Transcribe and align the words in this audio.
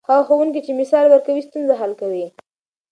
هغه 0.09 0.23
ښوونکی 0.27 0.61
چې 0.65 0.71
مثال 0.81 1.05
ورکوي، 1.09 1.41
ستونزه 1.47 1.73
حل 1.81 1.91
کوي. 2.01 2.25